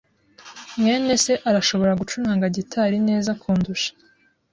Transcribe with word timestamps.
mwene 0.79 1.13
se 1.23 1.33
arashobora 1.49 1.97
gucuranga 1.99 2.45
gitari 2.55 2.97
neza 3.09 3.31
kundusha. 3.41 3.91